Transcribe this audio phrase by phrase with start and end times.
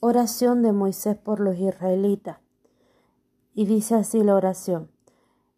[0.00, 2.38] Oración de Moisés por los israelitas.
[3.52, 4.92] Y dice así la oración.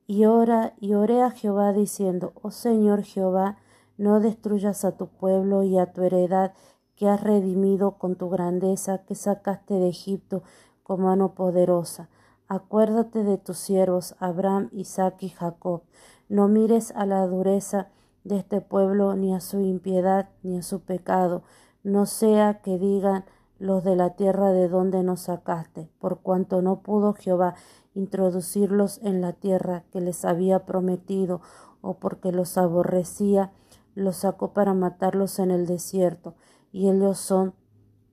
[0.06, 3.58] Y ora y oré a Jehová diciendo, Oh Señor Jehová,
[3.98, 6.54] no destruyas a tu pueblo y a tu heredad
[6.96, 10.42] que has redimido con tu grandeza, que sacaste de Egipto
[10.84, 12.08] con mano poderosa.
[12.48, 15.82] Acuérdate de tus siervos Abraham, Isaac y Jacob.
[16.30, 17.88] No mires a la dureza
[18.24, 21.42] de este pueblo, ni a su impiedad, ni a su pecado.
[21.82, 23.26] No sea que digan
[23.60, 27.54] los de la tierra de donde nos sacaste, por cuanto no pudo Jehová
[27.94, 31.42] introducirlos en la tierra que les había prometido,
[31.82, 33.52] o porque los aborrecía,
[33.94, 36.34] los sacó para matarlos en el desierto,
[36.72, 37.54] y ellos son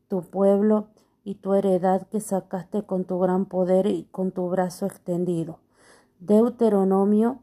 [0.10, 0.90] tu pueblo
[1.24, 5.60] y tu heredad que sacaste con tu gran poder y con tu brazo extendido.
[6.20, 7.40] Deuteronomio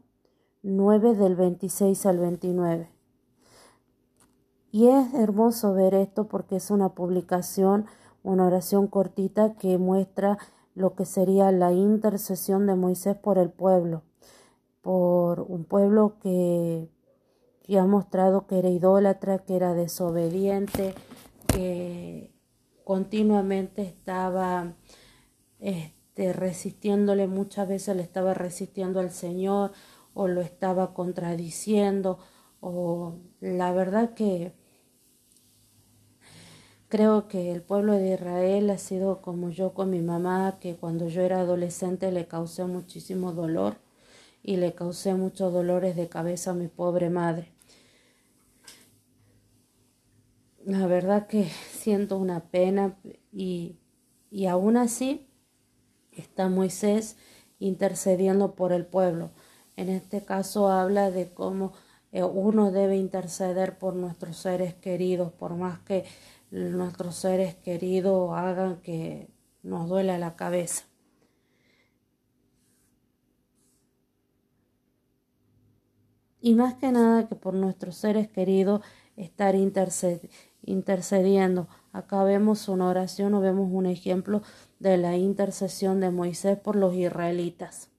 [0.61, 2.94] 9 del 26 al 29.
[4.75, 7.85] Y es hermoso ver esto porque es una publicación,
[8.23, 10.37] una oración cortita que muestra
[10.73, 14.03] lo que sería la intercesión de Moisés por el pueblo,
[14.81, 16.89] por un pueblo que,
[17.63, 20.93] que ha mostrado que era idólatra, que era desobediente,
[21.47, 22.33] que
[22.83, 24.73] continuamente estaba
[25.59, 29.71] este, resistiéndole, muchas veces le estaba resistiendo al Señor
[30.13, 32.19] o lo estaba contradiciendo
[32.59, 34.64] o la verdad que
[36.87, 41.07] Creo que el pueblo de Israel ha sido como yo con mi mamá, que cuando
[41.07, 43.77] yo era adolescente le causé muchísimo dolor
[44.43, 47.51] y le causé muchos dolores de cabeza a mi pobre madre.
[50.63, 52.97] La verdad que siento una pena
[53.31, 53.79] y,
[54.29, 55.27] y aún así
[56.11, 57.17] está Moisés
[57.57, 59.31] intercediendo por el pueblo.
[59.75, 61.73] En este caso habla de cómo
[62.11, 66.05] eh, uno debe interceder por nuestros seres queridos, por más que
[66.51, 69.29] nuestros seres queridos hagan que
[69.63, 70.85] nos duela la cabeza.
[76.39, 78.81] Y más que nada que por nuestros seres queridos
[79.15, 81.67] estar intercediendo.
[81.91, 84.43] Acá vemos una oración o vemos un ejemplo
[84.79, 87.94] de la intercesión de Moisés por los israelitas.